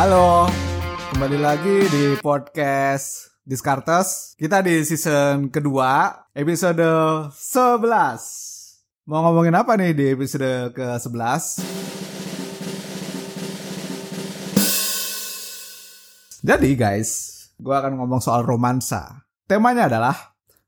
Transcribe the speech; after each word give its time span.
Halo, 0.00 0.48
kembali 1.12 1.36
lagi 1.36 1.84
di 1.92 2.16
podcast 2.24 3.36
Diskartes. 3.44 4.32
Kita 4.32 4.64
di 4.64 4.80
season 4.80 5.52
kedua, 5.52 6.24
episode 6.32 6.80
11. 7.28 7.84
Mau 9.04 9.20
ngomongin 9.28 9.52
apa 9.60 9.76
nih 9.76 9.92
di 9.92 10.08
episode 10.08 10.72
ke-11? 10.72 11.60
Jadi 16.48 16.70
guys, 16.80 17.10
gue 17.60 17.74
akan 17.76 18.00
ngomong 18.00 18.24
soal 18.24 18.40
romansa. 18.40 19.28
Temanya 19.44 19.84
adalah, 19.84 20.16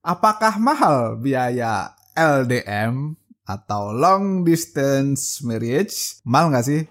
apakah 0.04 0.60
mahal 0.60 1.16
biaya 1.16 1.96
LDM 2.12 3.16
atau 3.48 3.96
long 3.96 4.44
distance 4.44 5.40
marriage? 5.40 6.20
Mahal 6.20 6.52
nggak 6.52 6.68
sih? 6.68 6.84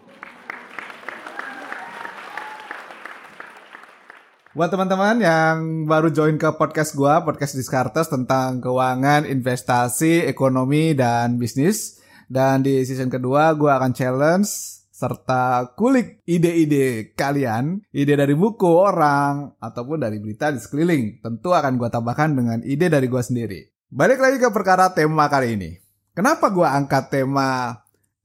Buat 4.51 4.67
teman-teman 4.67 5.15
yang 5.23 5.87
baru 5.87 6.11
join 6.11 6.35
ke 6.35 6.51
podcast 6.59 6.91
gua, 6.91 7.23
podcast 7.23 7.55
Diskartes 7.55 8.11
tentang 8.11 8.59
keuangan, 8.59 9.23
investasi, 9.23 10.27
ekonomi, 10.27 10.91
dan 10.91 11.39
bisnis. 11.39 12.03
Dan 12.27 12.59
di 12.59 12.83
season 12.83 13.07
kedua 13.07 13.55
gua 13.55 13.79
akan 13.79 13.95
challenge 13.95 14.51
serta 14.91 15.71
kulik 15.79 16.19
ide-ide 16.27 17.15
kalian, 17.15 17.79
ide 17.95 18.19
dari 18.19 18.35
buku 18.35 18.67
orang, 18.67 19.55
ataupun 19.55 20.03
dari 20.03 20.19
berita 20.19 20.51
di 20.51 20.59
sekeliling. 20.59 21.23
Tentu 21.23 21.55
akan 21.55 21.79
gua 21.79 21.87
tambahkan 21.87 22.35
dengan 22.35 22.59
ide 22.67 22.91
dari 22.91 23.07
gua 23.07 23.23
sendiri. 23.23 23.71
Balik 23.87 24.19
lagi 24.19 24.35
ke 24.35 24.51
perkara 24.51 24.91
tema 24.91 25.31
kali 25.31 25.55
ini. 25.55 25.79
Kenapa 26.11 26.51
gua 26.51 26.75
angkat 26.75 27.07
tema 27.07 27.71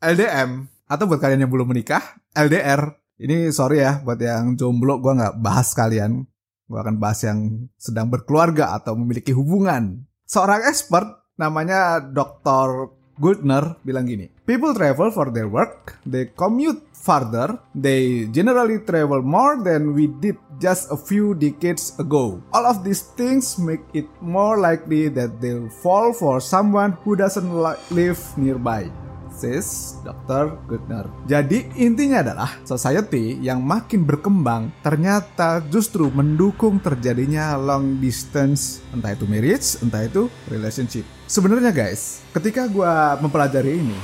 LDM? 0.03 0.67
Atau 0.91 1.07
buat 1.07 1.23
kalian 1.23 1.47
yang 1.47 1.55
belum 1.55 1.71
menikah, 1.71 2.03
LDR 2.35 3.06
ini 3.17 3.49
sorry 3.49 3.81
ya 3.81 4.05
buat 4.05 4.21
yang 4.21 4.57
jomblo 4.57 5.01
gue 5.01 5.17
nggak 5.17 5.41
bahas 5.41 5.73
kalian. 5.73 6.29
Gue 6.67 6.79
akan 6.83 6.99
bahas 6.99 7.23
yang 7.23 7.71
sedang 7.79 8.11
berkeluarga 8.11 8.75
atau 8.75 8.99
memiliki 8.99 9.31
hubungan. 9.31 10.03
Seorang 10.27 10.67
expert 10.67 11.07
namanya 11.39 12.03
Dr. 12.03 12.91
Guldner 13.17 13.81
bilang 13.81 14.05
gini, 14.05 14.29
People 14.45 14.77
travel 14.77 15.09
for 15.09 15.33
their 15.33 15.49
work, 15.49 15.97
they 16.05 16.29
commute 16.37 16.85
farther, 16.93 17.57
they 17.73 18.29
generally 18.29 18.85
travel 18.85 19.25
more 19.25 19.57
than 19.63 19.97
we 19.97 20.11
did 20.21 20.37
just 20.61 20.93
a 20.93 20.99
few 20.99 21.33
decades 21.33 21.97
ago. 21.97 22.43
All 22.53 22.67
of 22.69 22.85
these 22.85 23.09
things 23.17 23.57
make 23.57 23.81
it 23.97 24.11
more 24.21 24.61
likely 24.61 25.09
that 25.17 25.41
they'll 25.41 25.73
fall 25.81 26.13
for 26.13 26.45
someone 26.45 26.99
who 27.07 27.17
doesn't 27.17 27.49
live 27.89 28.21
nearby 28.37 29.06
says 29.37 30.01
Dr. 30.01 30.57
Gutner. 30.65 31.05
Jadi 31.29 31.69
intinya 31.77 32.25
adalah 32.25 32.51
society 32.65 33.37
yang 33.45 33.61
makin 33.61 34.09
berkembang 34.09 34.73
ternyata 34.81 35.61
justru 35.69 36.09
mendukung 36.09 36.81
terjadinya 36.81 37.55
long 37.61 38.01
distance 38.01 38.81
entah 38.97 39.13
itu 39.13 39.29
marriage, 39.29 39.77
entah 39.85 40.03
itu 40.09 40.33
relationship. 40.49 41.05
Sebenarnya 41.27 41.75
guys, 41.75 42.23
ketika 42.31 42.71
gue 42.71 42.95
mempelajari 43.19 43.83
ini, 43.83 43.99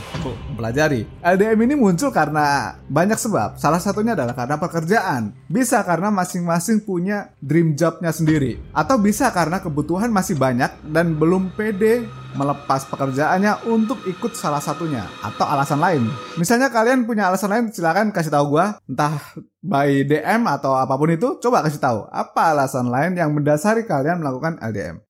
mempelajari 0.51 1.07
LDM 1.23 1.71
ini 1.71 1.75
muncul 1.79 2.11
karena 2.11 2.75
banyak 2.91 3.15
sebab. 3.15 3.63
Salah 3.63 3.79
satunya 3.79 4.19
adalah 4.19 4.35
karena 4.35 4.59
pekerjaan. 4.59 5.31
Bisa 5.47 5.87
karena 5.87 6.11
masing-masing 6.11 6.83
punya 6.83 7.31
dream 7.39 7.79
jobnya 7.79 8.11
sendiri, 8.11 8.59
atau 8.75 8.99
bisa 8.99 9.31
karena 9.31 9.63
kebutuhan 9.63 10.11
masih 10.11 10.35
banyak 10.35 10.75
dan 10.91 11.15
belum 11.15 11.55
pede 11.55 12.11
melepas 12.37 12.89
pekerjaannya 12.89 13.69
untuk 13.69 14.01
ikut 14.05 14.33
salah 14.33 14.61
satunya 14.63 15.05
atau 15.21 15.45
alasan 15.45 15.81
lain. 15.81 16.03
Misalnya 16.37 16.73
kalian 16.73 17.05
punya 17.05 17.29
alasan 17.29 17.53
lain, 17.53 17.65
silakan 17.73 18.15
kasih 18.15 18.33
tahu 18.33 18.57
gue, 18.57 18.67
entah 18.89 19.17
by 19.61 20.07
DM 20.07 20.49
atau 20.49 20.77
apa 20.77 20.95
pun 20.97 21.11
itu, 21.13 21.37
coba 21.43 21.65
kasih 21.67 21.81
tahu 21.81 21.99
apa 22.09 22.55
alasan 22.55 22.89
lain 22.89 23.19
yang 23.19 23.33
mendasari 23.35 23.85
kalian 23.85 24.23
melakukan 24.23 24.57
LDM. 24.61 25.01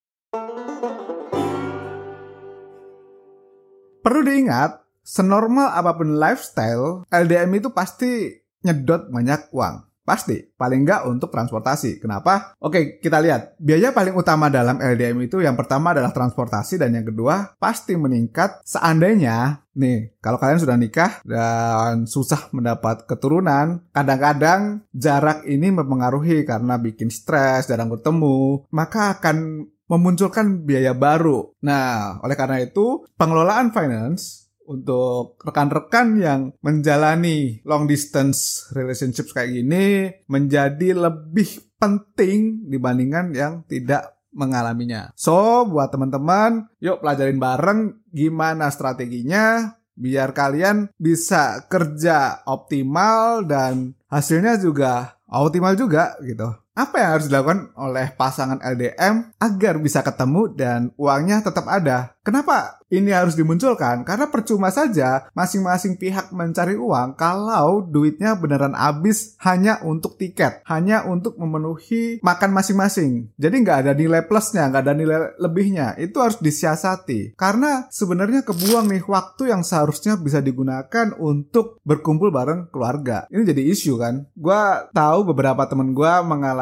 Perlu 4.03 4.21
diingat, 4.27 4.83
senormal 5.07 5.71
apa 5.71 5.95
pun 5.95 6.19
lifestyle, 6.19 7.07
LDM 7.07 7.63
itu 7.63 7.71
pasti 7.71 8.35
nyedot 8.67 9.07
banyak 9.11 9.51
uang. 9.55 9.92
Pasti, 10.03 10.43
paling 10.59 10.83
nggak 10.83 11.07
untuk 11.07 11.31
transportasi. 11.31 12.03
Kenapa? 12.03 12.59
Oke, 12.59 12.99
kita 12.99 13.23
lihat. 13.23 13.55
Biaya 13.63 13.95
paling 13.95 14.19
utama 14.19 14.51
dalam 14.51 14.83
LDM 14.83 15.31
itu 15.31 15.39
yang 15.39 15.55
pertama 15.55 15.95
adalah 15.95 16.11
transportasi 16.11 16.83
dan 16.83 16.91
yang 16.99 17.07
kedua 17.07 17.55
pasti 17.63 17.95
meningkat 17.95 18.67
seandainya 18.67 19.63
nih, 19.73 20.19
kalau 20.21 20.37
kalian 20.37 20.61
sudah 20.61 20.77
nikah 20.77 21.25
dan 21.25 22.05
susah 22.05 22.53
mendapat 22.53 23.09
keturunan, 23.09 23.81
kadang-kadang 23.95 24.85
jarak 24.93 25.47
ini 25.49 25.73
mempengaruhi 25.73 26.45
karena 26.45 26.77
bikin 26.77 27.09
stres, 27.09 27.71
jarang 27.71 27.89
bertemu, 27.89 28.69
maka 28.69 29.17
akan 29.17 29.69
memunculkan 29.89 30.65
biaya 30.65 30.97
baru. 30.97 31.53
Nah, 31.61 32.17
oleh 32.25 32.37
karena 32.37 32.65
itu, 32.65 33.05
pengelolaan 33.21 33.77
finance 33.77 34.42
untuk 34.67 35.39
rekan-rekan 35.43 36.19
yang 36.19 36.41
menjalani 36.63 37.63
long 37.67 37.85
distance 37.91 38.71
relationship 38.73 39.31
kayak 39.35 39.53
gini 39.53 40.11
menjadi 40.31 41.11
lebih 41.11 41.77
penting 41.79 42.71
dibandingkan 42.71 43.35
yang 43.35 43.67
tidak 43.67 44.23
mengalaminya. 44.33 45.13
So, 45.13 45.69
buat 45.69 45.93
teman-teman, 45.93 46.73
yuk 46.81 47.05
pelajarin 47.05 47.37
bareng 47.37 47.81
gimana 48.11 48.73
strateginya 48.73 49.77
biar 49.93 50.33
kalian 50.33 50.89
bisa 50.97 51.69
kerja 51.69 52.41
optimal 52.49 53.45
dan 53.45 53.93
hasilnya 54.09 54.57
juga 54.57 55.21
optimal 55.29 55.77
juga 55.77 56.17
gitu 56.25 56.49
apa 56.73 57.05
yang 57.05 57.11
harus 57.21 57.27
dilakukan 57.29 57.77
oleh 57.77 58.17
pasangan 58.17 58.57
LDM 58.65 59.37
agar 59.37 59.77
bisa 59.77 60.01
ketemu 60.01 60.49
dan 60.57 60.81
uangnya 60.97 61.45
tetap 61.45 61.69
ada? 61.69 62.17
Kenapa 62.23 62.79
ini 62.87 63.11
harus 63.11 63.35
dimunculkan? 63.35 64.07
Karena 64.07 64.31
percuma 64.31 64.71
saja 64.71 65.27
masing-masing 65.35 65.99
pihak 65.99 66.31
mencari 66.31 66.79
uang 66.79 67.19
kalau 67.19 67.83
duitnya 67.83 68.39
beneran 68.39 68.79
habis 68.79 69.35
hanya 69.43 69.83
untuk 69.83 70.15
tiket, 70.15 70.63
hanya 70.71 71.03
untuk 71.03 71.35
memenuhi 71.35 72.23
makan 72.23 72.55
masing-masing. 72.55 73.27
Jadi 73.35 73.55
nggak 73.67 73.79
ada 73.85 73.93
nilai 73.93 74.23
plusnya, 74.23 74.71
nggak 74.71 74.83
ada 74.87 74.95
nilai 74.95 75.19
lebihnya. 75.43 75.99
Itu 75.99 76.23
harus 76.23 76.39
disiasati. 76.39 77.35
Karena 77.35 77.91
sebenarnya 77.91 78.47
kebuang 78.47 78.87
nih 78.87 79.03
waktu 79.03 79.51
yang 79.51 79.67
seharusnya 79.67 80.15
bisa 80.15 80.39
digunakan 80.39 81.11
untuk 81.19 81.83
berkumpul 81.83 82.31
bareng 82.31 82.71
keluarga. 82.71 83.27
Ini 83.35 83.43
jadi 83.43 83.67
isu 83.67 83.99
kan? 83.99 84.31
Gua 84.39 84.87
tahu 84.95 85.35
beberapa 85.35 85.67
temen 85.67 85.91
gue 85.91 86.13
mengalami 86.23 86.62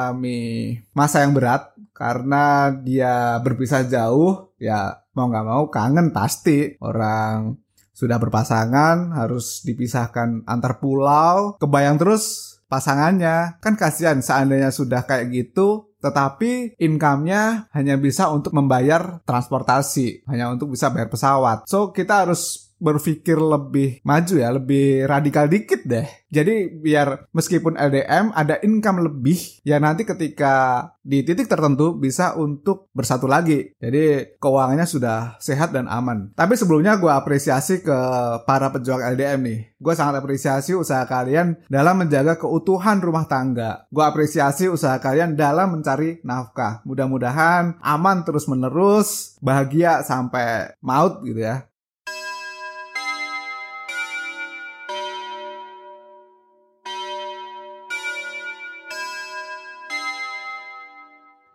masa 0.96 1.22
yang 1.26 1.36
berat 1.36 1.76
karena 1.92 2.72
dia 2.80 3.36
berpisah 3.44 3.84
jauh 3.84 4.56
ya 4.56 5.04
mau 5.12 5.28
nggak 5.28 5.46
mau 5.46 5.64
kangen 5.68 6.16
pasti. 6.16 6.80
Orang 6.80 7.60
sudah 7.92 8.16
berpasangan 8.16 9.12
harus 9.12 9.60
dipisahkan 9.66 10.48
antar 10.48 10.80
pulau. 10.80 11.60
Kebayang 11.60 12.00
terus 12.00 12.56
pasangannya. 12.72 13.60
Kan 13.60 13.76
kasihan 13.76 14.24
seandainya 14.24 14.72
sudah 14.72 15.04
kayak 15.04 15.28
gitu 15.28 15.90
tetapi 16.00 16.80
income-nya 16.80 17.68
hanya 17.76 18.00
bisa 18.00 18.32
untuk 18.32 18.56
membayar 18.56 19.20
transportasi 19.28 20.24
hanya 20.32 20.48
untuk 20.48 20.72
bisa 20.72 20.88
bayar 20.88 21.12
pesawat. 21.12 21.68
So 21.68 21.92
kita 21.92 22.24
harus 22.24 22.69
berpikir 22.80 23.36
lebih 23.36 24.00
maju 24.02 24.34
ya, 24.34 24.48
lebih 24.50 25.04
radikal 25.06 25.46
dikit 25.46 25.84
deh. 25.84 26.08
Jadi 26.30 26.80
biar 26.80 27.28
meskipun 27.34 27.74
LDM 27.74 28.32
ada 28.32 28.56
income 28.62 29.02
lebih 29.02 29.60
ya 29.66 29.82
nanti 29.82 30.06
ketika 30.06 30.86
di 31.02 31.26
titik 31.26 31.50
tertentu 31.50 31.98
bisa 31.98 32.38
untuk 32.38 32.88
bersatu 32.94 33.26
lagi. 33.26 33.74
Jadi 33.82 34.36
keuangannya 34.38 34.86
sudah 34.86 35.36
sehat 35.42 35.74
dan 35.74 35.90
aman. 35.90 36.30
Tapi 36.38 36.54
sebelumnya 36.54 36.96
gue 36.96 37.10
apresiasi 37.10 37.82
ke 37.82 37.98
para 38.46 38.70
pejuang 38.70 39.02
LDM 39.16 39.40
nih. 39.42 39.60
Gue 39.80 39.94
sangat 39.98 40.22
apresiasi 40.22 40.76
usaha 40.76 41.02
kalian 41.08 41.66
dalam 41.66 42.04
menjaga 42.04 42.38
keutuhan 42.38 43.02
rumah 43.02 43.26
tangga. 43.26 43.90
Gue 43.90 44.04
apresiasi 44.06 44.70
usaha 44.70 44.96
kalian 45.02 45.34
dalam 45.34 45.74
mencari 45.74 46.22
nafkah. 46.22 46.84
Mudah-mudahan 46.86 47.80
aman 47.82 48.22
terus 48.22 48.46
menerus, 48.46 49.34
bahagia 49.42 50.06
sampai 50.06 50.78
maut 50.78 51.26
gitu 51.26 51.42
ya. 51.42 51.66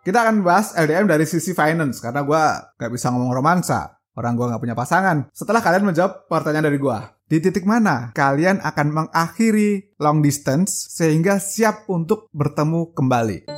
Kita 0.06 0.22
akan 0.22 0.46
bahas 0.46 0.70
LDM 0.78 1.10
dari 1.10 1.26
sisi 1.26 1.50
finance 1.50 1.98
karena 1.98 2.22
gue 2.22 2.42
gak 2.78 2.94
bisa 2.94 3.10
ngomong 3.10 3.34
romansa. 3.34 3.98
Orang 4.14 4.38
gue 4.38 4.46
gak 4.46 4.62
punya 4.62 4.78
pasangan. 4.78 5.26
Setelah 5.34 5.58
kalian 5.58 5.82
menjawab 5.82 6.30
pertanyaan 6.30 6.70
dari 6.70 6.78
gue, 6.78 6.98
di 7.26 7.42
titik 7.42 7.66
mana 7.66 8.14
kalian 8.14 8.62
akan 8.62 8.86
mengakhiri 8.94 9.98
long 9.98 10.22
distance 10.22 10.94
sehingga 10.94 11.42
siap 11.42 11.90
untuk 11.90 12.30
bertemu 12.30 12.94
kembali? 12.94 13.50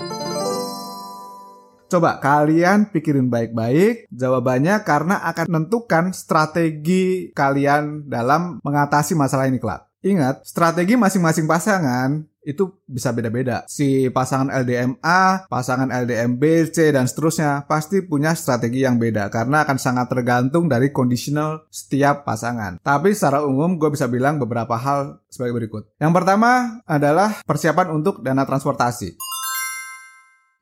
Coba 1.93 2.17
kalian 2.17 2.97
pikirin 2.97 3.29
baik-baik 3.29 4.09
jawabannya 4.09 4.89
karena 4.89 5.21
akan 5.29 5.53
menentukan 5.53 6.17
strategi 6.17 7.29
kalian 7.37 8.09
dalam 8.09 8.57
mengatasi 8.65 9.13
masalah 9.13 9.53
ini 9.53 9.61
kelak. 9.61 9.85
Ingat, 10.01 10.49
strategi 10.49 10.97
masing-masing 10.97 11.45
pasangan 11.45 12.25
itu 12.49 12.81
bisa 12.89 13.13
beda-beda. 13.13 13.69
Si 13.69 14.09
pasangan 14.09 14.49
LDM 14.49 14.97
A, 15.05 15.45
pasangan 15.53 15.93
LDM 15.93 16.41
B, 16.41 16.65
C, 16.73 16.89
dan 16.89 17.05
seterusnya 17.05 17.69
pasti 17.69 18.01
punya 18.01 18.33
strategi 18.33 18.89
yang 18.89 18.97
beda 18.97 19.29
karena 19.29 19.69
akan 19.69 19.77
sangat 19.77 20.09
tergantung 20.09 20.65
dari 20.65 20.89
conditional 20.89 21.69
setiap 21.69 22.25
pasangan. 22.25 22.81
Tapi 22.81 23.13
secara 23.13 23.45
umum 23.45 23.77
gue 23.77 23.93
bisa 23.93 24.09
bilang 24.09 24.41
beberapa 24.41 24.81
hal 24.81 25.21
sebagai 25.29 25.61
berikut. 25.61 25.93
Yang 26.01 26.13
pertama 26.17 26.81
adalah 26.89 27.45
persiapan 27.45 27.93
untuk 27.93 28.25
dana 28.25 28.49
transportasi. 28.49 29.38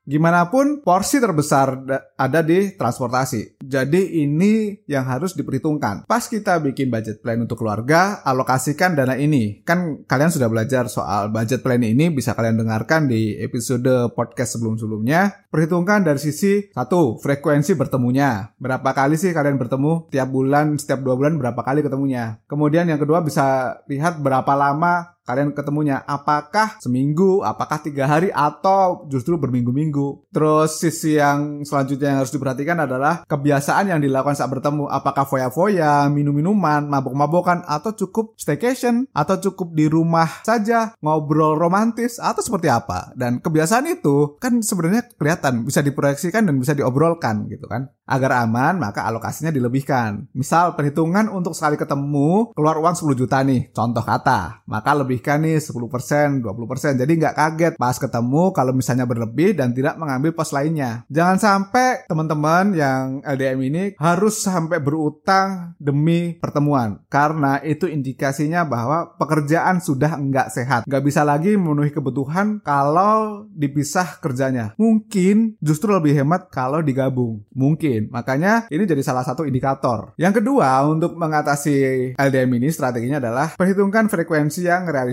Gimana 0.07 0.47
pun 0.55 0.87
porsi 0.87 1.19
terbesar 1.19 1.83
ada 2.15 2.41
di 2.47 2.79
transportasi. 2.79 3.59
Jadi 3.59 4.23
ini 4.23 4.79
yang 4.87 5.03
harus 5.03 5.35
diperhitungkan. 5.35 6.07
Pas 6.07 6.23
kita 6.31 6.63
bikin 6.63 6.95
budget 6.95 7.19
plan 7.19 7.43
untuk 7.43 7.59
keluarga, 7.59 8.23
alokasikan 8.23 8.95
dana 8.95 9.19
ini. 9.19 9.67
Kan 9.67 10.07
kalian 10.07 10.31
sudah 10.31 10.47
belajar 10.47 10.87
soal 10.87 11.35
budget 11.35 11.67
plan 11.67 11.83
ini 11.83 12.15
bisa 12.15 12.39
kalian 12.39 12.55
dengarkan 12.55 13.11
di 13.11 13.35
episode 13.43 14.15
podcast 14.15 14.55
sebelum-sebelumnya. 14.55 15.51
Perhitungkan 15.51 16.07
dari 16.07 16.23
sisi 16.23 16.71
satu 16.71 17.19
frekuensi 17.19 17.75
bertemunya. 17.75 18.55
Berapa 18.63 18.95
kali 18.95 19.19
sih 19.19 19.35
kalian 19.35 19.59
bertemu 19.59 20.07
tiap 20.15 20.31
bulan, 20.31 20.79
setiap 20.79 21.03
dua 21.03 21.19
bulan 21.19 21.35
berapa 21.35 21.59
kali 21.67 21.83
ketemunya. 21.83 22.39
Kemudian 22.47 22.87
yang 22.87 23.03
kedua 23.03 23.27
bisa 23.27 23.75
lihat 23.91 24.23
berapa 24.23 24.55
lama 24.55 25.16
kalian 25.27 25.51
ketemunya 25.51 26.07
apakah 26.07 26.79
seminggu, 26.79 27.43
apakah 27.43 27.83
tiga 27.83 28.07
hari 28.07 28.31
atau 28.31 29.05
justru 29.11 29.35
berminggu-minggu. 29.37 30.31
Terus 30.31 30.79
sisi 30.79 31.19
yang 31.19 31.67
selanjutnya 31.67 32.15
yang 32.15 32.19
harus 32.23 32.31
diperhatikan 32.31 32.79
adalah 32.87 33.27
kebiasaan 33.27 33.91
yang 33.91 34.01
dilakukan 34.01 34.39
saat 34.39 34.49
bertemu. 34.49 34.87
Apakah 34.87 35.27
foya-foya, 35.27 36.07
minum-minuman, 36.09 36.87
mabok-mabokan, 36.87 37.67
atau 37.67 37.91
cukup 37.99 38.39
staycation, 38.39 39.11
atau 39.11 39.43
cukup 39.43 39.75
di 39.75 39.91
rumah 39.91 40.47
saja, 40.47 40.95
ngobrol 41.03 41.59
romantis, 41.59 42.23
atau 42.23 42.41
seperti 42.41 42.71
apa. 42.71 43.11
Dan 43.19 43.43
kebiasaan 43.43 43.91
itu 43.91 44.39
kan 44.39 44.63
sebenarnya 44.63 45.11
kelihatan, 45.19 45.67
bisa 45.67 45.83
diproyeksikan 45.83 46.47
dan 46.47 46.55
bisa 46.55 46.73
diobrolkan 46.79 47.51
gitu 47.51 47.67
kan. 47.67 47.91
Agar 48.07 48.47
aman, 48.47 48.79
maka 48.79 49.03
alokasinya 49.03 49.51
dilebihkan. 49.51 50.31
Misal 50.31 50.79
perhitungan 50.79 51.27
untuk 51.27 51.59
sekali 51.59 51.75
ketemu 51.75 52.55
keluar 52.55 52.79
uang 52.79 52.95
10 52.95 53.19
juta 53.19 53.43
nih, 53.43 53.75
contoh 53.75 54.07
kata. 54.07 54.63
Maka 54.71 54.95
lebihkan 55.17 55.41
nih 55.41 55.57
10%, 55.57 56.45
20%. 56.45 57.01
Jadi 57.01 57.13
nggak 57.17 57.35
kaget 57.41 57.73
pas 57.81 57.97
ketemu 57.97 58.53
kalau 58.53 58.77
misalnya 58.77 59.09
berlebih 59.09 59.57
dan 59.57 59.73
tidak 59.73 59.97
mengambil 59.97 60.37
pos 60.37 60.53
lainnya. 60.53 61.09
Jangan 61.09 61.41
sampai 61.41 62.05
teman-teman 62.05 62.77
yang 62.77 63.25
LDM 63.25 63.61
ini 63.65 63.83
harus 63.97 64.45
sampai 64.45 64.77
berutang 64.77 65.73
demi 65.81 66.37
pertemuan. 66.37 67.01
Karena 67.09 67.65
itu 67.65 67.89
indikasinya 67.89 68.69
bahwa 68.69 69.17
pekerjaan 69.17 69.81
sudah 69.81 70.21
nggak 70.21 70.53
sehat. 70.53 70.81
Nggak 70.85 71.03
bisa 71.09 71.25
lagi 71.25 71.57
memenuhi 71.57 71.89
kebutuhan 71.89 72.61
kalau 72.61 73.49
dipisah 73.57 74.21
kerjanya. 74.21 74.77
Mungkin 74.77 75.57
justru 75.65 75.97
lebih 75.97 76.13
hemat 76.13 76.53
kalau 76.53 76.85
digabung. 76.85 77.41
Mungkin. 77.57 78.13
Makanya 78.13 78.69
ini 78.69 78.85
jadi 78.85 79.01
salah 79.01 79.25
satu 79.25 79.49
indikator. 79.49 80.13
Yang 80.21 80.45
kedua, 80.45 80.85
untuk 80.85 81.17
mengatasi 81.17 82.13
LDM 82.21 82.61
ini 82.61 82.69
strateginya 82.69 83.17
adalah 83.17 83.57
perhitungkan 83.57 84.13
frekuensi 84.13 84.67
yang 84.67 84.85
realistis. 84.91 85.06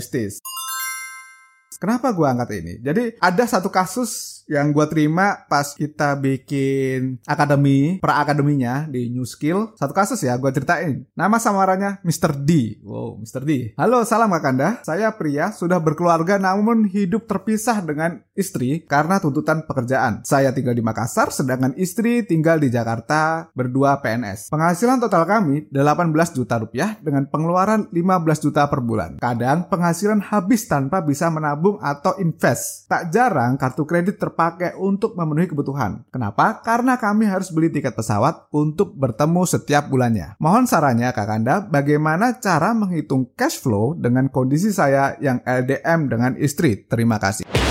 Kenapa 1.80 2.16
gue 2.16 2.24
angkat 2.24 2.50
ini? 2.64 2.74
Jadi 2.80 3.20
ada 3.20 3.44
satu 3.44 3.68
kasus 3.68 4.43
yang 4.48 4.76
gue 4.76 4.86
terima 4.92 5.48
pas 5.48 5.76
kita 5.76 6.20
bikin 6.20 7.24
akademi, 7.24 7.98
pra 8.04 8.20
akademinya 8.20 8.86
di 8.90 9.08
New 9.08 9.24
Skill. 9.24 9.76
Satu 9.80 9.96
kasus 9.96 10.20
ya, 10.20 10.36
gue 10.36 10.52
ceritain. 10.52 11.08
Nama 11.16 11.38
samarannya 11.40 12.04
Mr. 12.04 12.36
D. 12.36 12.82
Wow, 12.84 13.24
Mr. 13.24 13.42
D. 13.48 13.78
Halo, 13.80 14.04
salam 14.04 14.32
Kakanda. 14.36 14.84
Saya 14.84 15.14
pria, 15.16 15.56
sudah 15.56 15.80
berkeluarga 15.80 16.36
namun 16.36 16.90
hidup 16.90 17.26
terpisah 17.30 17.80
dengan 17.86 18.20
istri 18.36 18.84
karena 18.84 19.22
tuntutan 19.24 19.64
pekerjaan. 19.64 20.26
Saya 20.28 20.52
tinggal 20.52 20.76
di 20.76 20.84
Makassar, 20.84 21.32
sedangkan 21.32 21.78
istri 21.80 22.26
tinggal 22.28 22.60
di 22.60 22.68
Jakarta, 22.68 23.48
berdua 23.56 24.02
PNS. 24.04 24.52
Penghasilan 24.52 25.00
total 25.00 25.24
kami 25.24 25.70
18 25.72 26.36
juta 26.36 26.60
rupiah 26.60 27.00
dengan 27.00 27.30
pengeluaran 27.30 27.88
15 27.94 28.44
juta 28.44 28.68
per 28.68 28.84
bulan. 28.84 29.22
Kadang 29.22 29.72
penghasilan 29.72 30.20
habis 30.20 30.68
tanpa 30.68 31.00
bisa 31.06 31.30
menabung 31.30 31.80
atau 31.80 32.18
invest. 32.20 32.90
Tak 32.90 33.14
jarang 33.14 33.56
kartu 33.56 33.86
kredit 33.88 34.20
ter 34.20 34.33
terpakai 34.34 34.74
untuk 34.82 35.14
memenuhi 35.14 35.46
kebutuhan. 35.46 36.02
Kenapa? 36.10 36.66
Karena 36.66 36.98
kami 36.98 37.30
harus 37.30 37.54
beli 37.54 37.70
tiket 37.70 37.94
pesawat 37.94 38.50
untuk 38.50 38.98
bertemu 38.98 39.46
setiap 39.46 39.94
bulannya. 39.94 40.34
Mohon 40.42 40.66
sarannya 40.66 41.14
Kakanda, 41.14 41.62
bagaimana 41.62 42.42
cara 42.42 42.74
menghitung 42.74 43.30
cash 43.38 43.62
flow 43.62 43.94
dengan 43.94 44.34
kondisi 44.34 44.74
saya 44.74 45.14
yang 45.22 45.46
LDM 45.46 46.10
dengan 46.10 46.32
istri? 46.42 46.82
Terima 46.90 47.22
kasih. 47.22 47.63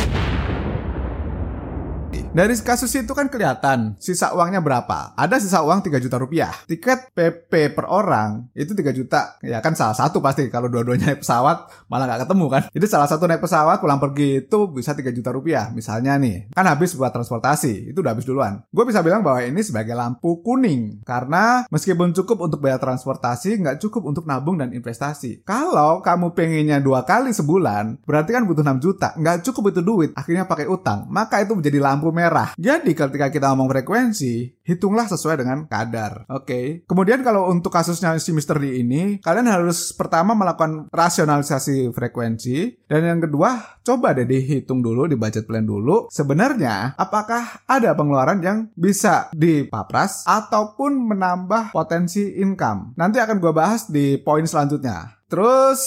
Dari 2.32 2.56
kasus 2.64 2.88
itu 2.96 3.12
kan 3.12 3.28
kelihatan 3.28 3.92
sisa 4.00 4.32
uangnya 4.32 4.64
berapa. 4.64 5.12
Ada 5.20 5.36
sisa 5.36 5.60
uang 5.60 5.84
3 5.84 6.00
juta 6.00 6.16
rupiah. 6.16 6.48
Tiket 6.64 7.12
PP 7.12 7.76
per 7.76 7.84
orang 7.84 8.48
itu 8.56 8.72
3 8.72 8.88
juta. 8.96 9.36
Ya 9.44 9.60
kan 9.60 9.76
salah 9.76 9.92
satu 9.92 10.24
pasti 10.24 10.48
kalau 10.48 10.72
dua-duanya 10.72 11.12
naik 11.12 11.20
pesawat 11.20 11.68
malah 11.92 12.08
nggak 12.08 12.24
ketemu 12.24 12.46
kan. 12.48 12.62
Jadi 12.72 12.86
salah 12.88 13.04
satu 13.04 13.28
naik 13.28 13.44
pesawat 13.44 13.84
pulang 13.84 14.00
pergi 14.00 14.48
itu 14.48 14.58
bisa 14.72 14.96
3 14.96 15.12
juta 15.12 15.28
rupiah. 15.28 15.68
Misalnya 15.76 16.16
nih, 16.16 16.48
kan 16.56 16.64
habis 16.64 16.96
buat 16.96 17.12
transportasi. 17.12 17.92
Itu 17.92 18.00
udah 18.00 18.16
habis 18.16 18.24
duluan. 18.24 18.64
Gue 18.72 18.88
bisa 18.88 19.04
bilang 19.04 19.20
bahwa 19.20 19.44
ini 19.44 19.60
sebagai 19.60 19.92
lampu 19.92 20.40
kuning. 20.40 21.04
Karena 21.04 21.68
meskipun 21.68 22.16
cukup 22.16 22.48
untuk 22.48 22.64
bayar 22.64 22.80
transportasi, 22.80 23.60
nggak 23.60 23.76
cukup 23.84 24.08
untuk 24.08 24.24
nabung 24.24 24.56
dan 24.56 24.72
investasi. 24.72 25.44
Kalau 25.44 26.00
kamu 26.00 26.32
pengennya 26.32 26.80
dua 26.80 27.04
kali 27.04 27.36
sebulan, 27.36 28.08
berarti 28.08 28.32
kan 28.32 28.48
butuh 28.48 28.64
6 28.64 28.80
juta. 28.80 29.12
Nggak 29.20 29.44
cukup 29.52 29.76
itu 29.76 29.80
duit, 29.84 30.16
akhirnya 30.16 30.48
pakai 30.48 30.64
utang. 30.64 31.04
Maka 31.12 31.44
itu 31.44 31.52
menjadi 31.52 31.76
lampu 31.76 32.08
merah 32.08 32.21
merah. 32.22 32.54
Jadi 32.54 32.94
ketika 32.94 33.26
kita 33.34 33.50
ngomong 33.50 33.66
frekuensi, 33.66 34.62
hitunglah 34.62 35.10
sesuai 35.10 35.42
dengan 35.42 35.66
kadar. 35.66 36.22
Oke. 36.30 36.46
Okay? 36.46 36.66
Kemudian 36.86 37.26
kalau 37.26 37.50
untuk 37.50 37.74
kasusnya 37.74 38.14
si 38.22 38.30
Mr. 38.30 38.62
D 38.62 38.78
ini, 38.78 39.18
kalian 39.18 39.50
harus 39.50 39.90
pertama 39.90 40.38
melakukan 40.38 40.86
rasionalisasi 40.94 41.90
frekuensi 41.90 42.86
dan 42.86 43.02
yang 43.02 43.20
kedua, 43.24 43.82
coba 43.82 44.14
deh 44.14 44.28
dihitung 44.28 44.78
dulu 44.84 45.10
di 45.10 45.18
budget 45.18 45.50
plan 45.50 45.66
dulu. 45.66 46.06
Sebenarnya 46.12 46.94
apakah 46.94 47.66
ada 47.66 47.90
pengeluaran 47.98 48.38
yang 48.38 48.58
bisa 48.78 49.34
dipapras 49.34 50.22
ataupun 50.28 51.10
menambah 51.10 51.74
potensi 51.74 52.38
income? 52.38 52.94
Nanti 52.94 53.18
akan 53.18 53.42
gue 53.42 53.52
bahas 53.52 53.90
di 53.90 54.20
poin 54.22 54.46
selanjutnya. 54.46 55.18
Terus 55.26 55.80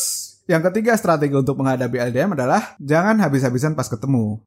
yang 0.46 0.62
ketiga 0.62 0.94
strategi 0.94 1.34
untuk 1.34 1.58
menghadapi 1.58 1.98
LDM 2.13 2.38
adalah 2.38 2.77
jangan 2.77 3.18
habis-habisan 3.18 3.74
pas 3.74 3.89
ketemu. 3.89 4.46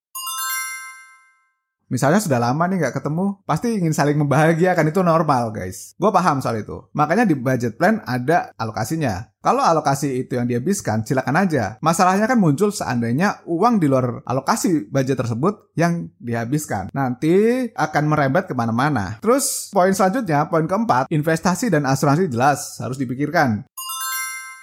Misalnya 1.88 2.20
sudah 2.20 2.36
lama 2.36 2.68
nih 2.68 2.84
nggak 2.84 3.00
ketemu, 3.00 3.40
pasti 3.48 3.80
ingin 3.80 3.96
saling 3.96 4.20
membahagiakan 4.20 4.92
itu 4.92 5.00
normal 5.00 5.56
guys. 5.56 5.96
Gue 5.96 6.12
paham 6.12 6.44
soal 6.44 6.60
itu. 6.60 6.84
Makanya 6.92 7.24
di 7.24 7.32
budget 7.32 7.80
plan 7.80 8.04
ada 8.04 8.52
alokasinya. 8.60 9.32
Kalau 9.40 9.64
alokasi 9.64 10.20
itu 10.20 10.36
yang 10.36 10.44
dihabiskan, 10.44 11.08
silakan 11.08 11.40
aja. 11.40 11.80
Masalahnya 11.80 12.28
kan 12.28 12.36
muncul 12.36 12.68
seandainya 12.68 13.40
uang 13.48 13.80
di 13.80 13.88
luar 13.88 14.20
alokasi 14.28 14.92
budget 14.92 15.16
tersebut 15.16 15.72
yang 15.80 16.12
dihabiskan. 16.20 16.92
Nanti 16.92 17.64
akan 17.72 18.04
merembet 18.04 18.44
ke 18.44 18.52
mana-mana. 18.52 19.16
Terus 19.24 19.72
poin 19.72 19.96
selanjutnya, 19.96 20.44
poin 20.52 20.68
keempat, 20.68 21.08
investasi 21.08 21.72
dan 21.72 21.88
asuransi 21.88 22.28
jelas 22.28 22.76
harus 22.84 23.00
dipikirkan. 23.00 23.64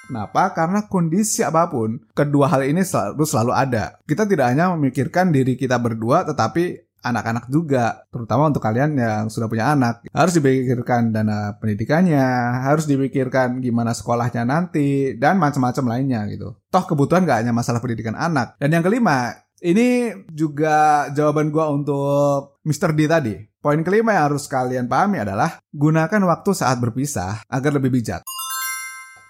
Kenapa? 0.06 0.54
Karena 0.54 0.86
kondisi 0.86 1.42
apa 1.42 1.66
pun, 1.66 1.98
kedua 2.14 2.46
hal 2.46 2.62
ini 2.70 2.86
selalu 2.86 3.26
selalu 3.26 3.54
ada. 3.58 3.98
Kita 4.06 4.30
tidak 4.30 4.54
hanya 4.54 4.70
memikirkan 4.78 5.34
diri 5.34 5.58
kita 5.58 5.82
berdua, 5.82 6.22
tetapi 6.30 6.85
anak-anak 7.06 7.46
juga, 7.54 8.10
terutama 8.10 8.50
untuk 8.50 8.66
kalian 8.66 8.98
yang 8.98 9.24
sudah 9.30 9.46
punya 9.46 9.78
anak. 9.78 10.02
Harus 10.10 10.34
dipikirkan 10.42 11.14
dana 11.14 11.54
pendidikannya, 11.62 12.26
harus 12.66 12.90
dipikirkan 12.90 13.62
gimana 13.62 13.94
sekolahnya 13.94 14.42
nanti, 14.42 15.14
dan 15.22 15.38
macam-macam 15.38 15.86
lainnya 15.94 16.26
gitu. 16.34 16.58
Toh 16.74 16.84
kebutuhan 16.90 17.30
gak 17.30 17.46
hanya 17.46 17.54
masalah 17.54 17.78
pendidikan 17.78 18.18
anak. 18.18 18.58
Dan 18.58 18.74
yang 18.74 18.82
kelima, 18.82 19.38
ini 19.62 20.12
juga 20.34 21.08
jawaban 21.14 21.54
gue 21.54 21.66
untuk 21.70 22.58
Mr. 22.66 22.92
D 22.98 23.06
tadi. 23.06 23.36
Poin 23.62 23.82
kelima 23.82 24.14
yang 24.14 24.30
harus 24.30 24.46
kalian 24.46 24.86
pahami 24.86 25.22
adalah 25.22 25.58
gunakan 25.74 26.22
waktu 26.30 26.52
saat 26.54 26.78
berpisah 26.78 27.42
agar 27.50 27.74
lebih 27.74 27.98
bijak. 27.98 28.22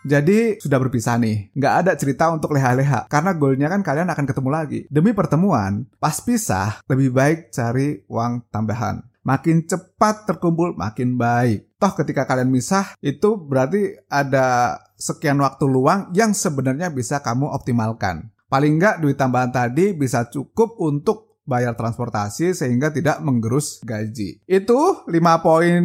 Jadi 0.05 0.61
sudah 0.61 0.77
berpisah 0.77 1.17
nih, 1.17 1.49
nggak 1.57 1.73
ada 1.81 1.91
cerita 1.97 2.29
untuk 2.29 2.53
leha-leha 2.53 3.09
karena 3.09 3.33
goalnya 3.33 3.73
kan 3.73 3.81
kalian 3.81 4.05
akan 4.13 4.25
ketemu 4.29 4.49
lagi. 4.53 4.79
Demi 4.85 5.17
pertemuan, 5.17 5.89
pas 5.97 6.21
pisah 6.21 6.77
lebih 6.85 7.09
baik 7.09 7.49
cari 7.49 8.05
uang 8.05 8.45
tambahan. 8.53 9.01
Makin 9.25 9.65
cepat 9.65 10.29
terkumpul 10.29 10.77
makin 10.77 11.17
baik. 11.17 11.81
Toh 11.81 11.97
ketika 11.97 12.29
kalian 12.29 12.53
misah 12.53 12.93
itu 13.01 13.33
berarti 13.33 13.97
ada 14.05 14.77
sekian 14.93 15.41
waktu 15.41 15.65
luang 15.65 16.13
yang 16.13 16.37
sebenarnya 16.37 16.93
bisa 16.93 17.25
kamu 17.25 17.49
optimalkan. 17.49 18.29
Paling 18.45 18.77
nggak 18.77 19.01
duit 19.01 19.17
tambahan 19.17 19.49
tadi 19.49 19.97
bisa 19.97 20.29
cukup 20.29 20.77
untuk 20.77 21.41
bayar 21.45 21.77
transportasi 21.77 22.53
sehingga 22.57 22.89
tidak 22.93 23.21
menggerus 23.21 23.81
gaji. 23.85 24.41
Itu 24.45 25.05
5 25.05 25.45
poin 25.45 25.81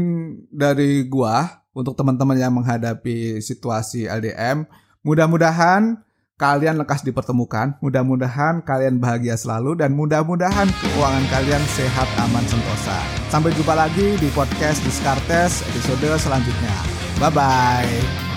dari 0.49 1.09
gua 1.09 1.60
untuk 1.75 1.95
teman-teman 1.95 2.37
yang 2.37 2.53
menghadapi 2.55 3.39
situasi 3.39 4.11
LDM. 4.11 4.67
Mudah-mudahan 5.07 6.03
kalian 6.41 6.81
lekas 6.81 7.05
dipertemukan. 7.05 7.77
Mudah-mudahan 7.85 8.65
kalian 8.65 8.97
bahagia 8.97 9.37
selalu 9.37 9.77
dan 9.77 9.93
mudah-mudahan 9.93 10.67
keuangan 10.81 11.25
kalian 11.29 11.63
sehat, 11.77 12.09
aman, 12.25 12.45
sentosa. 12.49 12.97
Sampai 13.29 13.53
jumpa 13.53 13.77
lagi 13.77 14.17
di 14.17 14.33
podcast 14.33 14.81
Diskartes 14.81 15.61
episode 15.69 16.17
selanjutnya. 16.17 16.77
Bye-bye. 17.21 18.30